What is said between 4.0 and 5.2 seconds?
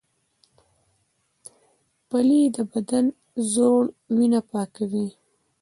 وینه پاکوي